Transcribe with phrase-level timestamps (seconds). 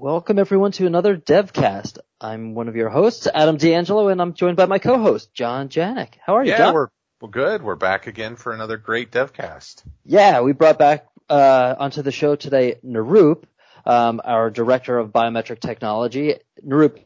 [0.00, 1.98] Welcome everyone to another DevCast.
[2.20, 6.10] I'm one of your hosts, Adam D'Angelo, and I'm joined by my co-host, John Janik.
[6.24, 6.74] How are you, yeah, John?
[6.74, 6.88] we're
[7.20, 7.64] we're good.
[7.64, 9.82] We're back again for another great DevCast.
[10.04, 13.42] Yeah, we brought back uh, onto the show today Nirup,
[13.84, 16.36] um, our director of biometric technology.
[16.64, 17.00] Nirup,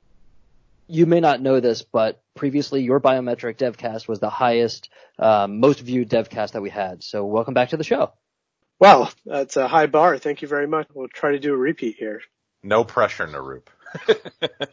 [0.86, 5.80] you may not know this, but previously your biometric DevCast was the highest, um, most
[5.80, 7.02] viewed DevCast that we had.
[7.02, 8.12] So welcome back to the show.
[8.78, 10.18] Well, that's a high bar.
[10.18, 10.88] Thank you very much.
[10.92, 12.20] We'll try to do a repeat here.
[12.62, 13.66] No pressure, Nirup.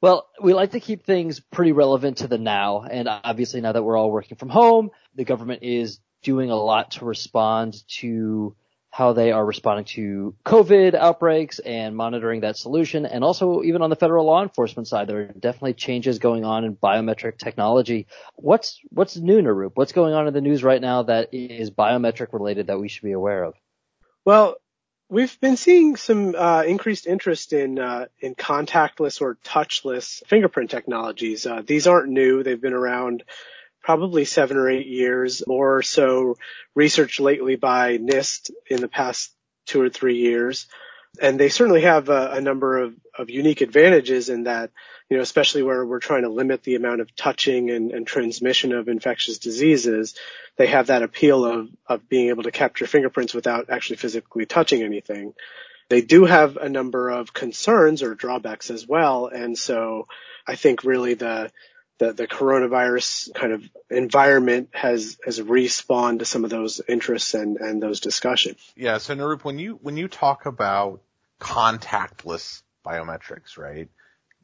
[0.00, 3.82] well, we like to keep things pretty relevant to the now, and obviously now that
[3.82, 8.54] we're all working from home, the government is doing a lot to respond to
[8.94, 13.06] how they are responding to COVID outbreaks and monitoring that solution.
[13.06, 16.64] And also even on the federal law enforcement side, there are definitely changes going on
[16.64, 18.06] in biometric technology.
[18.36, 19.72] What's, what's new, Nirup?
[19.74, 23.02] What's going on in the news right now that is biometric related that we should
[23.02, 23.54] be aware of?
[24.24, 24.58] Well,
[25.10, 31.46] We've been seeing some uh, increased interest in uh, in contactless or touchless fingerprint technologies.
[31.46, 33.22] Uh, these aren't new; they've been around
[33.82, 35.42] probably seven or eight years.
[35.46, 36.36] More so,
[36.74, 39.30] research lately by NIST in the past
[39.66, 40.66] two or three years,
[41.20, 44.70] and they certainly have a, a number of, of unique advantages in that
[45.10, 48.72] you know, especially where we're trying to limit the amount of touching and, and transmission
[48.72, 50.14] of infectious diseases,
[50.56, 54.82] they have that appeal of, of being able to capture fingerprints without actually physically touching
[54.82, 55.34] anything.
[55.90, 59.26] They do have a number of concerns or drawbacks as well.
[59.26, 60.08] And so
[60.46, 61.50] I think really the,
[61.98, 67.56] the, the coronavirus kind of environment has, has respawned to some of those interests and,
[67.58, 68.58] and those discussions.
[68.76, 68.98] Yeah.
[68.98, 71.00] So Nirup, when you, when you talk about
[71.40, 73.88] contactless biometrics, right?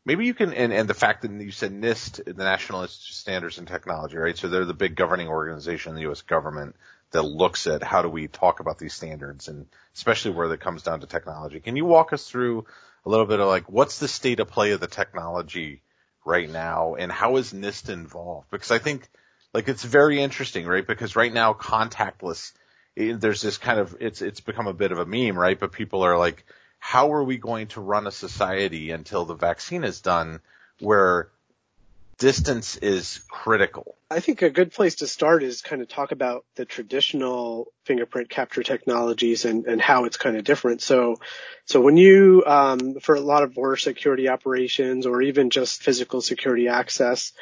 [0.04, 3.16] Maybe you can, and, and the fact that you said NIST, the National Institute of
[3.16, 4.36] Standards and Technology, right?
[4.36, 6.22] So they're the big governing organization in the U.S.
[6.22, 6.76] government
[7.10, 10.82] that looks at how do we talk about these standards and especially where it comes
[10.82, 11.60] down to technology.
[11.60, 12.64] Can you walk us through
[13.04, 15.82] a little bit of like, what's the state of play of the technology
[16.24, 18.50] right now and how is NIST involved?
[18.50, 19.08] Because I think
[19.52, 20.86] like it's very interesting, right?
[20.86, 22.52] Because right now contactless,
[22.96, 25.58] there's this kind of, it's, it's become a bit of a meme, right?
[25.58, 26.44] But people are like,
[26.78, 30.40] how are we going to run a society until the vaccine is done
[30.80, 31.28] where
[32.20, 33.96] distance is critical?
[34.10, 38.28] I think a good place to start is kind of talk about the traditional fingerprint
[38.28, 40.82] capture technologies and, and how it's kind of different.
[40.82, 41.16] So,
[41.64, 46.20] so when you, um, for a lot of border security operations or even just physical
[46.20, 47.32] security access,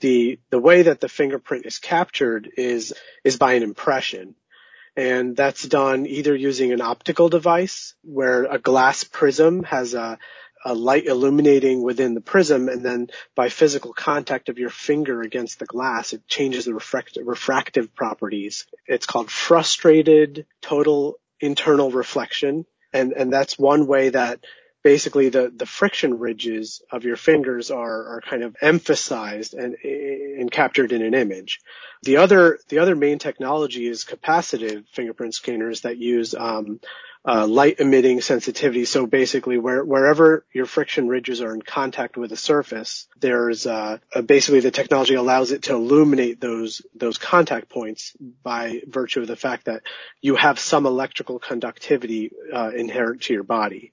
[0.00, 4.34] the, the way that the fingerprint is captured is, is by an impression.
[4.96, 10.18] And that's done either using an optical device where a glass prism has a,
[10.64, 15.58] a light illuminating within the prism and then by physical contact of your finger against
[15.58, 18.66] the glass, it changes the refractive, refractive properties.
[18.86, 22.64] It's called frustrated total internal reflection.
[22.92, 24.40] And, and that's one way that
[24.82, 30.50] basically the, the friction ridges of your fingers are, are kind of emphasized and, and
[30.50, 31.60] captured in an image.
[32.02, 36.80] The other, the other main technology is capacitive fingerprint scanners that use, um,
[37.24, 38.84] uh, light emitting sensitivity.
[38.84, 43.98] So basically where, wherever your friction ridges are in contact with a surface, there's, uh,
[44.26, 48.12] basically the technology allows it to illuminate those, those contact points
[48.42, 49.82] by virtue of the fact that
[50.20, 53.92] you have some electrical conductivity, uh, inherent to your body.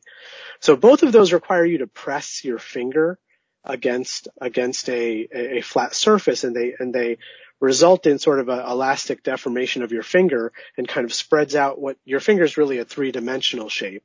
[0.60, 3.20] So both of those require you to press your finger
[3.64, 7.18] against against a, a flat surface and they and they
[7.60, 11.80] result in sort of an elastic deformation of your finger and kind of spreads out
[11.80, 14.04] what your finger is really a three-dimensional shape.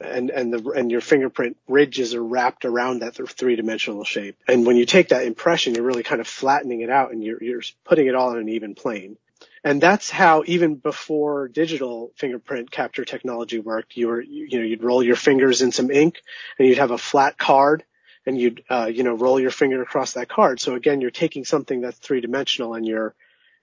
[0.00, 4.36] And and the and your fingerprint ridges are wrapped around that three-dimensional shape.
[4.48, 7.42] And when you take that impression you're really kind of flattening it out and you're
[7.42, 9.16] you're putting it all on an even plane.
[9.62, 14.82] And that's how even before digital fingerprint capture technology worked, you were, you know, you'd
[14.82, 16.22] roll your fingers in some ink
[16.58, 17.84] and you'd have a flat card
[18.26, 20.60] and you'd, uh, you know, roll your finger across that card.
[20.60, 23.14] So again, you're taking something that's three dimensional and you're,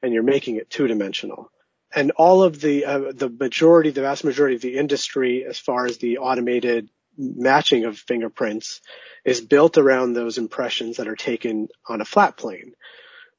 [0.01, 1.51] and you're making it two dimensional.
[1.93, 5.85] And all of the, uh, the majority, the vast majority of the industry as far
[5.85, 8.81] as the automated matching of fingerprints
[9.25, 12.73] is built around those impressions that are taken on a flat plane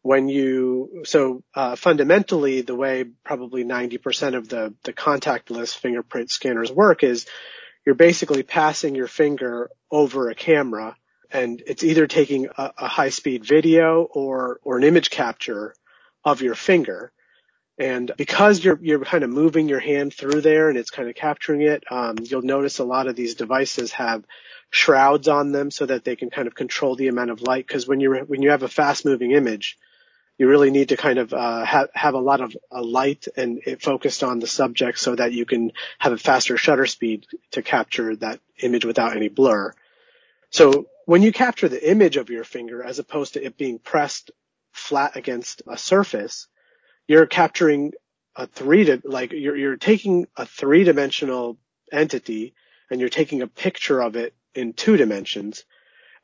[0.02, 6.70] when you so uh, fundamentally the way probably 90% of the the contactless fingerprint scanners
[6.70, 7.26] work is
[7.86, 10.96] you're basically passing your finger over a camera
[11.32, 15.74] and it's either taking a, a high speed video or or an image capture
[16.24, 17.12] of your finger
[17.78, 21.14] and because you're you're kind of moving your hand through there and it's kind of
[21.14, 24.24] capturing it um, you'll notice a lot of these devices have
[24.70, 27.86] shrouds on them so that they can kind of control the amount of light because
[27.86, 29.78] when you're when you have a fast moving image
[30.38, 33.60] you really need to kind of uh, have have a lot of uh, light and
[33.66, 37.62] it focused on the subject so that you can have a faster shutter speed to
[37.62, 39.72] capture that image without any blur.
[40.50, 44.30] So when you capture the image of your finger as opposed to it being pressed
[44.72, 46.48] flat against a surface,
[47.06, 47.92] you're capturing
[48.34, 51.58] a three to like you're you're taking a three dimensional
[51.92, 52.54] entity
[52.90, 55.66] and you're taking a picture of it in two dimensions.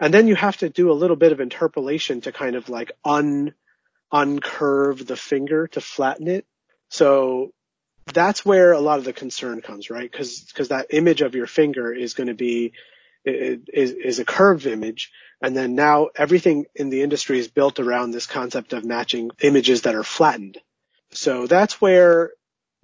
[0.01, 2.93] And then you have to do a little bit of interpolation to kind of like
[3.05, 3.53] un
[4.11, 6.47] uncurve the finger to flatten it.
[6.89, 7.53] So
[8.15, 10.11] that's where a lot of the concern comes, right?
[10.11, 12.73] Cause, cause that image of your finger is going to be,
[13.29, 15.11] is, is a curved image.
[15.41, 19.83] And then now everything in the industry is built around this concept of matching images
[19.83, 20.59] that are flattened.
[21.11, 22.33] So that's where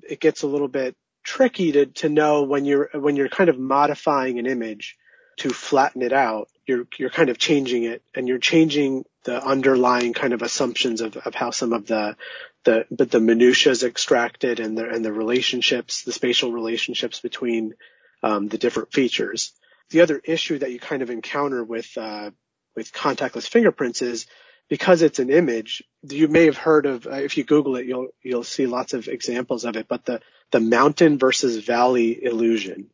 [0.08, 3.58] it gets a little bit tricky to, to know when you're, when you're kind of
[3.58, 4.96] modifying an image
[5.38, 10.12] to flatten it out, you're, you're kind of changing it and you're changing the underlying
[10.12, 12.16] kind of assumptions of, of how some of the,
[12.64, 17.74] the, but the minutiae is extracted and the, and the relationships, the spatial relationships between,
[18.22, 19.52] um, the different features.
[19.90, 22.30] The other issue that you kind of encounter with, uh,
[22.74, 24.26] with contactless fingerprints is
[24.68, 28.08] because it's an image, you may have heard of, uh, if you Google it, you'll,
[28.22, 30.20] you'll see lots of examples of it, but the,
[30.50, 32.90] the mountain versus valley illusion.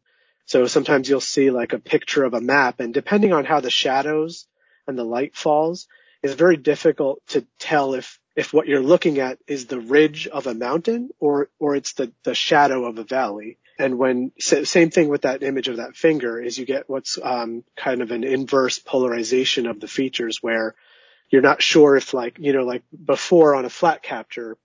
[0.47, 3.71] So sometimes you'll see like a picture of a map and depending on how the
[3.71, 4.47] shadows
[4.87, 5.87] and the light falls,
[6.23, 10.47] it's very difficult to tell if, if what you're looking at is the ridge of
[10.47, 13.59] a mountain or, or it's the, the shadow of a valley.
[13.81, 17.65] And when, same thing with that image of that finger is you get what's, um,
[17.77, 20.75] kind of an inverse polarization of the features where
[21.31, 24.59] you're not sure if like, you know, like before on a flat capture,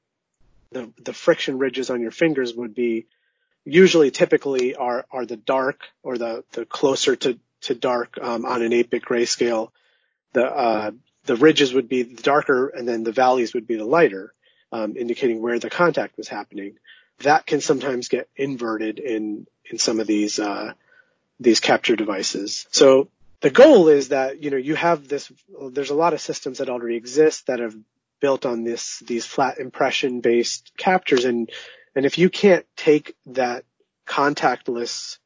[0.71, 3.07] the, the friction ridges on your fingers would be
[3.63, 8.61] usually typically are, are the dark or the, the closer to, to dark, um, on
[8.61, 9.69] an 8-bit grayscale.
[10.33, 10.91] The, uh,
[11.23, 14.33] the ridges would be the darker and then the valleys would be the lighter,
[14.73, 16.75] um, indicating where the contact was happening.
[17.19, 20.73] That can sometimes get inverted in, in some of these, uh,
[21.39, 22.67] these capture devices.
[22.71, 23.09] So
[23.41, 25.31] the goal is that, you know, you have this,
[25.71, 27.75] there's a lot of systems that already exist that have
[28.19, 31.49] built on this, these flat impression based captures and
[31.95, 33.63] and if you can't take that
[34.05, 35.17] contactless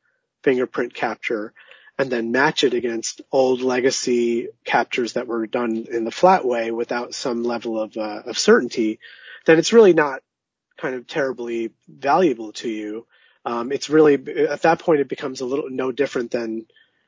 [0.43, 1.53] fingerprint capture
[1.97, 6.71] and then match it against old legacy captures that were done in the flat way
[6.71, 8.99] without some level of, uh, of certainty,
[9.45, 10.21] then it's really not
[10.79, 13.05] kind of terribly valuable to you.
[13.45, 16.65] Um, it's really at that point it becomes a little no different than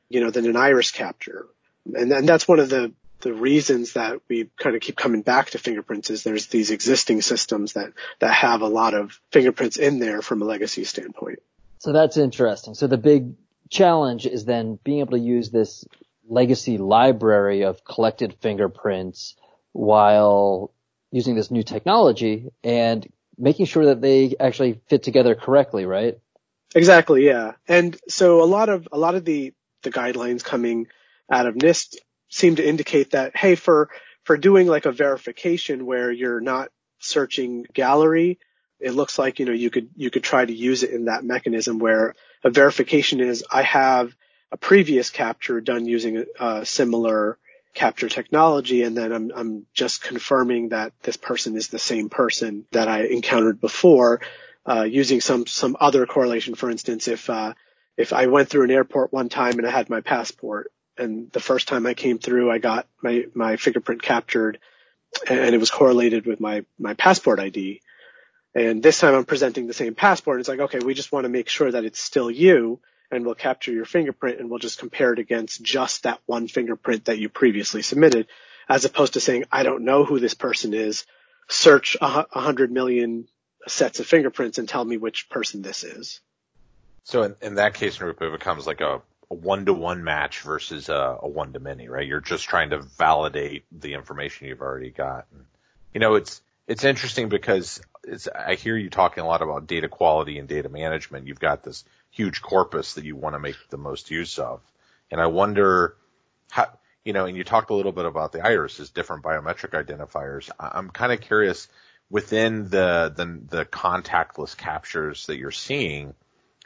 [0.08, 1.46] you know than an iris capture,
[1.86, 2.92] and, and that's one of the
[3.22, 7.22] the reasons that we kind of keep coming back to fingerprints is there's these existing
[7.22, 11.38] systems that, that have a lot of fingerprints in there from a legacy standpoint.
[11.78, 12.74] So that's interesting.
[12.74, 13.34] So the big
[13.70, 15.84] challenge is then being able to use this
[16.28, 19.36] legacy library of collected fingerprints
[19.72, 20.72] while
[21.10, 23.06] using this new technology and
[23.38, 26.18] making sure that they actually fit together correctly, right?
[26.74, 27.52] Exactly, yeah.
[27.68, 29.52] And so a lot of, a lot of the,
[29.82, 30.86] the guidelines coming
[31.30, 31.96] out of NIST
[32.28, 33.90] seem to indicate that, hey, for,
[34.24, 38.38] for doing like a verification where you're not searching gallery,
[38.80, 41.24] it looks like, you know, you could, you could try to use it in that
[41.24, 44.14] mechanism where a verification is I have
[44.50, 47.38] a previous capture done using a, similar
[47.74, 52.66] capture technology and then I'm, I'm just confirming that this person is the same person
[52.72, 54.20] that I encountered before,
[54.66, 56.54] uh, using some, some other correlation.
[56.54, 57.54] For instance, if, uh,
[57.96, 61.40] if I went through an airport one time and I had my passport and the
[61.40, 64.58] first time I came through, I got my, my fingerprint captured
[65.28, 67.80] and it was correlated with my, my passport ID.
[68.54, 70.40] And this time I'm presenting the same passport.
[70.40, 72.80] It's like, okay, we just want to make sure that it's still you
[73.12, 77.06] and we'll capture your fingerprint and we'll just compare it against just that one fingerprint
[77.06, 78.26] that you previously submitted
[78.68, 81.04] as opposed to saying, I don't know who this person is.
[81.48, 83.28] Search a hundred million
[83.68, 86.20] sets of fingerprints and tell me which person this is.
[87.04, 89.02] So in, in that case, it becomes like a
[89.32, 92.06] a one to one match versus a, a one to many, right?
[92.06, 95.26] You're just trying to validate the information you've already got.
[95.32, 95.46] And,
[95.94, 99.88] you know, it's, it's interesting because it's, I hear you talking a lot about data
[99.88, 101.26] quality and data management.
[101.26, 104.60] You've got this huge corpus that you want to make the most use of.
[105.10, 105.96] And I wonder
[106.50, 106.68] how,
[107.04, 110.48] you know, and you talked a little bit about the iris as different biometric identifiers.
[110.60, 111.66] I'm kind of curious
[112.10, 116.14] within the, the, the contactless captures that you're seeing,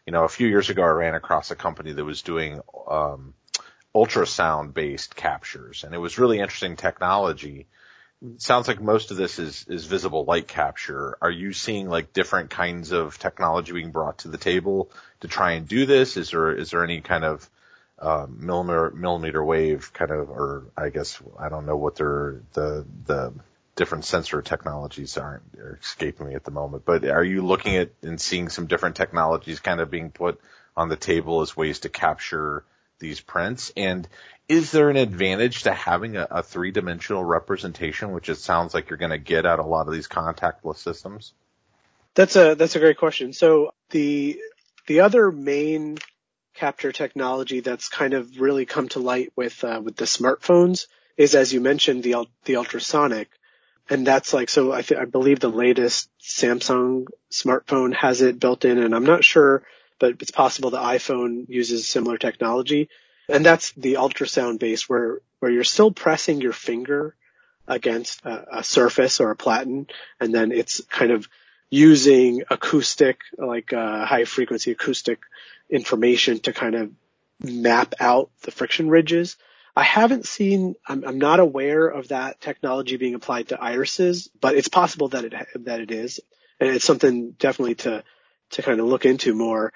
[0.05, 3.33] you know, a few years ago, I ran across a company that was doing um,
[3.95, 7.67] ultrasound based captures, and it was really interesting technology.
[8.39, 11.19] Sounds like most of this is is visible light capture.
[11.21, 15.53] Are you seeing like different kinds of technology being brought to the table to try
[15.53, 16.17] and do this?
[16.17, 17.49] Is there is there any kind of
[17.99, 22.87] um, millimeter millimeter wave kind of, or I guess I don't know what they're the
[23.05, 23.35] the
[23.75, 26.85] different sensor technologies aren't are escaping me at the moment.
[26.87, 30.41] But are you looking at and seeing some different technologies kind of being put
[30.75, 32.65] on the table as ways to capture
[32.99, 33.73] these prints?
[33.77, 34.09] And
[34.49, 38.91] is there an advantage to having a, a three dimensional representation, which it sounds like
[38.91, 41.33] you're going to get out of a lot of these contactless systems?
[42.15, 43.33] That's a that's a great question.
[43.33, 44.41] So the
[44.87, 45.99] the other main
[46.55, 50.87] capture technology that's kind of really come to light with uh, with the smartphones
[51.17, 53.29] is, as you mentioned, the the ultrasonic,
[53.89, 54.73] and that's like so.
[54.73, 59.25] I th- I believe the latest Samsung smartphone has it built in, and I'm not
[59.25, 59.63] sure,
[59.99, 62.89] but it's possible the iPhone uses similar technology,
[63.29, 67.15] and that's the ultrasound base where where you're still pressing your finger
[67.69, 69.87] against a, a surface or a platen,
[70.21, 71.29] and then it's kind of
[71.71, 75.21] using acoustic, like uh, high frequency acoustic
[75.69, 76.91] information to kind of
[77.41, 79.37] map out the friction ridges.
[79.75, 84.57] I haven't seen, I'm, I'm, not aware of that technology being applied to irises, but
[84.57, 85.35] it's possible that it,
[85.67, 86.21] that it is.
[86.59, 88.03] And it's something definitely to,
[88.51, 89.73] to kind of look into more.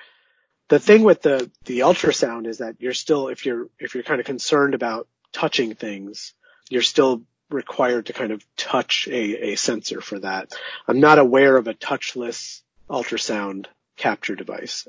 [0.68, 4.20] The thing with the, the ultrasound is that you're still, if you're, if you're kind
[4.20, 6.34] of concerned about touching things,
[6.68, 10.52] you're still required to kind of touch a, a sensor for that.
[10.86, 14.86] I'm not aware of a touchless ultrasound capture device.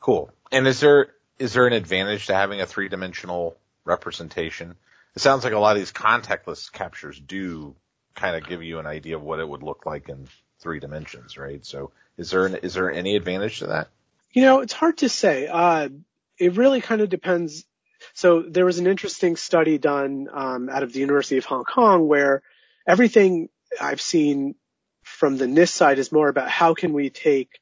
[0.00, 0.30] Cool.
[0.50, 1.08] And is there
[1.38, 4.74] is there an advantage to having a three dimensional representation?
[5.16, 7.74] It sounds like a lot of these contactless captures do
[8.14, 10.28] kind of give you an idea of what it would look like in
[10.64, 11.64] three dimensions, right?
[11.64, 13.88] So is there an, is there any advantage to that?
[14.32, 15.46] You know, it's hard to say.
[15.46, 15.90] Uh,
[16.36, 17.64] it really kind of depends
[18.12, 22.06] so there was an interesting study done um, out of the University of Hong Kong
[22.06, 22.42] where
[22.86, 23.48] everything
[23.80, 24.56] I've seen
[25.02, 27.60] from the NIST side is more about how can we take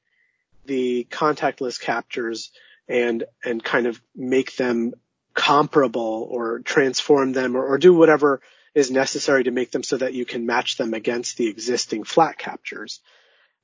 [0.64, 2.50] the contactless captures
[2.88, 4.94] and and kind of make them
[5.34, 8.40] comparable or transform them or, or do whatever
[8.74, 12.38] is necessary to make them so that you can match them against the existing flat
[12.38, 13.00] captures.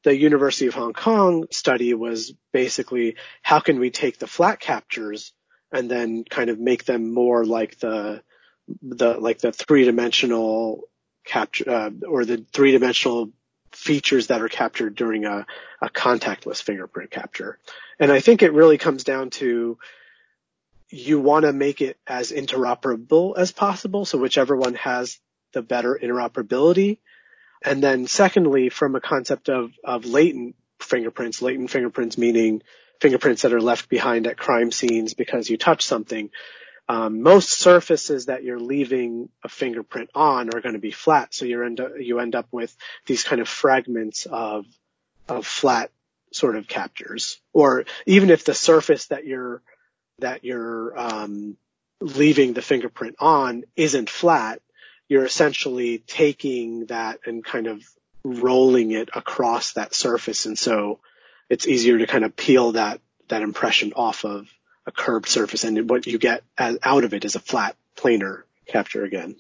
[0.05, 5.33] The University of Hong Kong study was basically how can we take the flat captures
[5.73, 8.23] and then kind of make them more like the
[8.83, 10.83] the like the three dimensional
[11.25, 13.31] capture uh, or the three dimensional
[13.73, 15.47] features that are captured during a,
[15.81, 17.59] a contactless fingerprint capture.
[17.99, 19.79] And I think it really comes down to
[20.91, 24.05] you want to make it as interoperable as possible.
[24.05, 25.19] So whichever one has
[25.53, 26.99] the better interoperability.
[27.63, 32.63] And then secondly, from a concept of, of latent fingerprints, latent fingerprints meaning
[33.01, 36.31] fingerprints that are left behind at crime scenes because you touch something.
[36.89, 41.45] Um, most surfaces that you're leaving a fingerprint on are going to be flat, so
[41.45, 44.65] you end up you end up with these kind of fragments of
[45.29, 45.91] of flat
[46.33, 47.41] sort of captures.
[47.53, 49.63] Or even if the surface that you're
[50.19, 51.57] that you're um,
[52.01, 54.61] leaving the fingerprint on isn't flat,
[55.09, 57.83] you're essentially taking that and kind of
[58.25, 61.01] rolling it across that surface, and so
[61.49, 64.49] it's easier to kind of peel that that impression off of
[64.87, 68.43] a curved surface, and what you get as, out of it is a flat planar
[68.67, 69.37] capture again.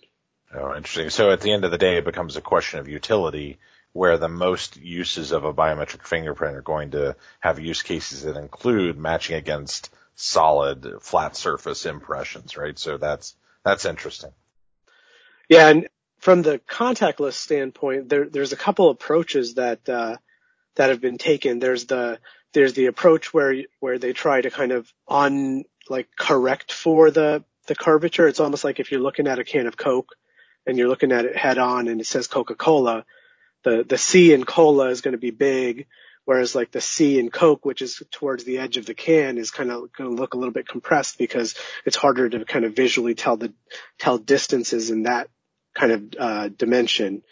[0.54, 1.10] Oh, interesting.
[1.10, 3.58] So at the end of the day, it becomes a question of utility,
[3.92, 8.36] where the most uses of a biometric fingerprint are going to have use cases that
[8.36, 12.78] include matching against solid flat surface impressions, right?
[12.78, 14.32] So that's that's interesting.
[15.48, 20.16] Yeah, and from the contactless standpoint, there, there's a couple approaches that uh,
[20.74, 21.60] that have been taken.
[21.60, 22.18] There's the
[22.52, 27.44] there's the approach where where they try to kind of on like correct for the
[27.66, 28.26] the curvature.
[28.26, 30.16] It's almost like if you're looking at a can of Coke
[30.66, 33.04] and you're looking at it head on and it says Coca-Cola,
[33.62, 35.86] the the C in cola is going to be big,
[36.28, 39.50] whereas like the C in Coke, which is towards the edge of the can, is
[39.50, 41.54] kind of going to look a little bit compressed because
[41.86, 43.54] it's harder to kind of visually tell the
[43.98, 45.30] tell distances in that
[45.74, 47.22] kind of uh, dimension.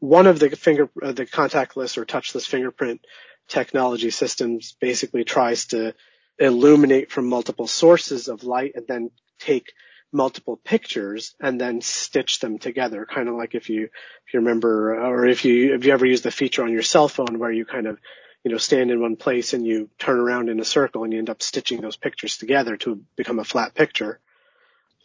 [0.00, 3.06] One of the finger, uh, the contactless or touchless fingerprint
[3.46, 5.94] technology systems basically tries to
[6.36, 9.72] illuminate from multiple sources of light and then take
[10.12, 13.06] multiple pictures and then stitch them together.
[13.06, 16.22] Kind of like if you, if you remember, or if you, if you ever use
[16.22, 17.98] the feature on your cell phone where you kind of,
[18.44, 21.18] you know, stand in one place and you turn around in a circle and you
[21.18, 24.20] end up stitching those pictures together to become a flat picture.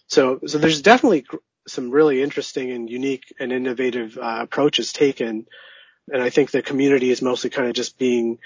[0.07, 1.25] So, so there's definitely
[1.67, 5.47] some really interesting and unique and innovative uh, approaches taken.
[6.11, 8.39] And I think the community is mostly kind of just being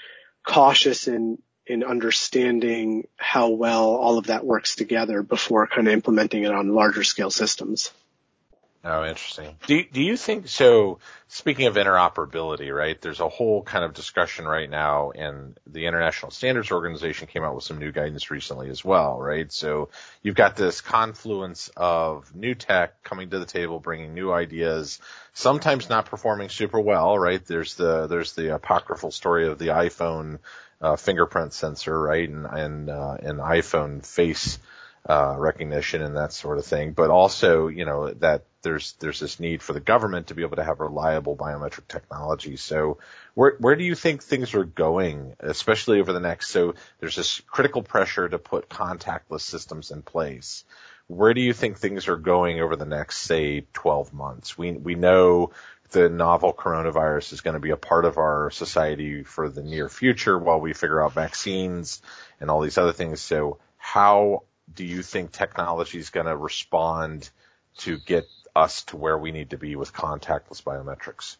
[0.46, 6.44] cautious in in understanding how well all of that works together before kind of implementing
[6.44, 7.90] it on larger scale systems.
[8.88, 9.56] Oh, interesting.
[9.66, 11.00] Do do you think so?
[11.26, 13.00] Speaking of interoperability, right?
[13.00, 17.56] There's a whole kind of discussion right now, and the International Standards Organization came out
[17.56, 19.50] with some new guidance recently as well, right?
[19.50, 19.88] So
[20.22, 25.00] you've got this confluence of new tech coming to the table, bringing new ideas,
[25.32, 27.44] sometimes not performing super well, right?
[27.44, 30.38] There's the there's the apocryphal story of the iPhone
[30.80, 34.58] uh, fingerprint sensor, right, and and uh, and iPhone face
[35.08, 39.38] uh, recognition and that sort of thing, but also, you know, that there's there's this
[39.38, 42.56] need for the government to be able to have reliable biometric technology.
[42.56, 42.98] So
[43.34, 46.50] where where do you think things are going, especially over the next?
[46.50, 50.64] So there's this critical pressure to put contactless systems in place.
[51.06, 54.58] Where do you think things are going over the next, say, 12 months?
[54.58, 55.52] We we know
[55.90, 59.88] the novel coronavirus is going to be a part of our society for the near
[59.88, 62.02] future while we figure out vaccines
[62.40, 63.20] and all these other things.
[63.20, 67.30] So how do you think technology is going to respond
[67.78, 68.24] to get
[68.54, 71.36] us to where we need to be with contactless biometrics?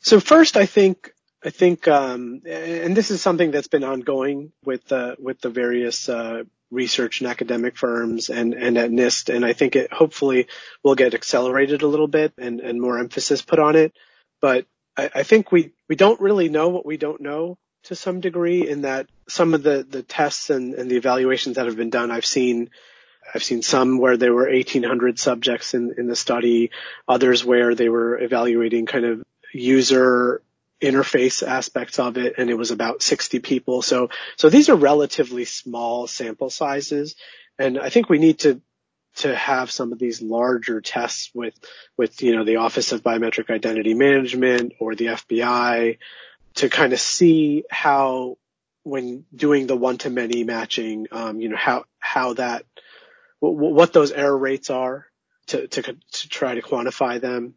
[0.00, 1.12] So first, I think
[1.44, 6.08] I think, um, and this is something that's been ongoing with the with the various
[6.08, 6.44] uh,
[6.74, 10.48] research and academic firms and and at NIST, and I think it hopefully
[10.82, 13.92] will get accelerated a little bit and and more emphasis put on it.
[14.40, 14.66] But
[14.96, 18.68] I, I think we we don't really know what we don't know to some degree
[18.68, 22.10] in that some of the the tests and, and the evaluations that have been done,
[22.10, 22.70] I've seen
[23.34, 26.70] I've seen some where there were 1800 subjects in, in the study,
[27.08, 30.42] others where they were evaluating kind of user
[30.84, 33.82] interface aspects of it and it was about 60 people.
[33.82, 37.16] So, so these are relatively small sample sizes.
[37.58, 38.60] And I think we need to,
[39.16, 41.54] to have some of these larger tests with,
[41.96, 45.98] with, you know, the Office of Biometric Identity Management or the FBI
[46.56, 48.36] to kind of see how
[48.82, 52.64] when doing the one to many matching, um, you know, how, how that
[53.40, 55.06] what those error rates are
[55.48, 57.54] to, to, to try to quantify them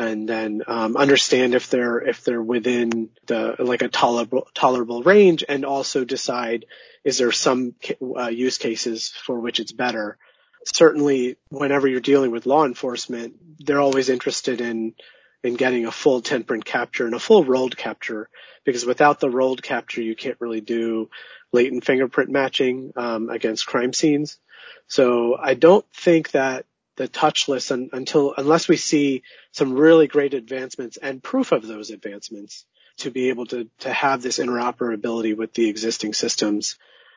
[0.00, 5.44] and then um, understand if they're if they're within the like a tolerable tolerable range
[5.46, 6.64] and also decide
[7.04, 7.74] is there some
[8.16, 10.16] uh, use cases for which it's better.
[10.64, 14.94] Certainly whenever you're dealing with law enforcement they're always interested in
[15.42, 18.30] in getting a full 10 print capture and a full rolled capture
[18.64, 21.10] because without the rolled capture you can't really do
[21.52, 24.38] latent fingerprint matching um, against crime scenes.
[24.86, 26.64] So I don't think that
[27.00, 31.88] the touchless un, until unless we see some really great advancements and proof of those
[31.88, 32.66] advancements
[32.98, 36.76] to be able to to have this interoperability with the existing systems.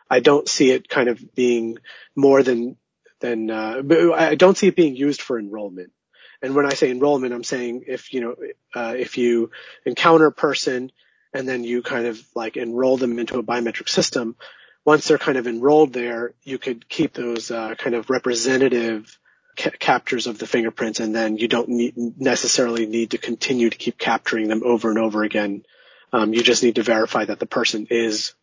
[0.10, 1.80] I don't see it kind of being
[2.16, 2.78] more than
[3.20, 3.82] than uh,
[4.16, 5.92] I don't see it being used for enrollment.
[6.42, 8.36] And when I say enrollment, I'm saying if you know
[8.74, 9.52] uh, if you
[9.86, 10.94] encounter a person
[11.34, 14.38] and then you kind of like enroll them into a biometric system,
[14.86, 19.20] once they're kind of enrolled there, you could keep those uh, kind of representative
[19.58, 23.78] ca- captures of the fingerprints, and then you don't need, necessarily need to continue to
[23.78, 25.64] keep capturing them over and over again.
[26.12, 28.34] Um, you just need to verify that the person is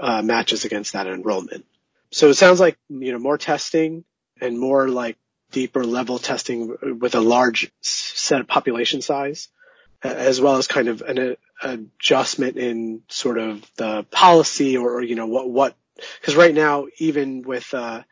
[0.00, 1.64] uh, matches against that enrollment.
[2.10, 4.04] So it sounds like you know more testing
[4.40, 5.16] and more like
[5.50, 9.48] deeper level testing with a large set of population size,
[10.02, 15.26] as well as kind of an adjustment in sort of the policy or, you know
[15.26, 15.76] what what
[16.20, 18.02] because right now, even with uh,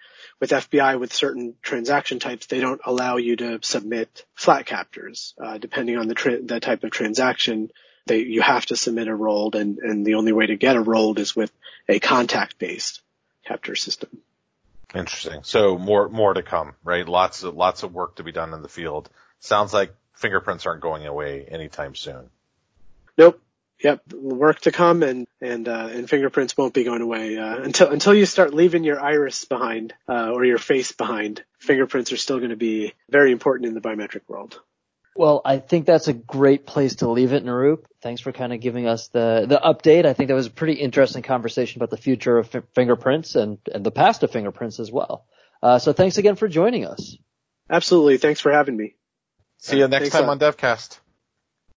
[0.45, 5.33] with FBI with certain transaction types, they don't allow you to submit flat captures.
[5.43, 7.71] Uh, depending on the tra- the type of transaction,
[8.05, 10.83] they you have to submit a rolled, and and the only way to get a
[10.83, 11.51] rolled is with
[11.89, 13.01] a contact based
[13.47, 14.11] capture system.
[14.95, 15.45] Interesting.
[15.45, 17.09] So more more to come, right?
[17.09, 19.09] Lots of lots of work to be done in the field.
[19.41, 22.29] Sounds like fingerprints aren't going away anytime soon.
[23.17, 23.41] Nope.
[23.85, 27.91] Yep, work to come, and and uh, and fingerprints won't be going away uh, until
[27.91, 31.45] until you start leaving your iris behind uh, or your face behind.
[31.59, 34.59] Fingerprints are still going to be very important in the biometric world.
[35.15, 37.85] Well, I think that's a great place to leave it, Nirup.
[38.01, 40.07] Thanks for kind of giving us the the update.
[40.07, 43.59] I think that was a pretty interesting conversation about the future of f- fingerprints and
[43.71, 45.27] and the past of fingerprints as well.
[45.63, 47.19] Uh, so thanks again for joining us.
[47.69, 48.95] Absolutely, thanks for having me.
[49.59, 51.01] See you next thanks time on DevCast.